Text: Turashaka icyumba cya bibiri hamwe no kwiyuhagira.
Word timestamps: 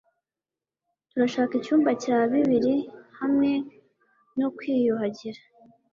Turashaka 1.09 1.53
icyumba 1.59 1.91
cya 2.03 2.17
bibiri 2.31 2.75
hamwe 3.19 3.51
no 4.39 4.47
kwiyuhagira. 4.57 5.41